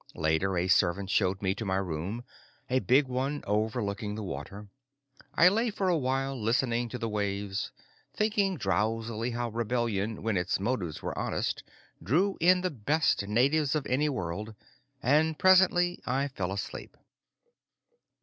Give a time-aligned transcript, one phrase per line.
[0.15, 2.23] Later a servant showed me to my room,
[2.71, 4.67] a big one overlooking the water.
[5.35, 7.71] I lay for a while listening to the waves,
[8.11, 11.61] thinking drowsily how rebellion, when its motives were honest,
[12.01, 14.55] drew in the best natives of any world,
[15.03, 16.97] and presently I fell asleep.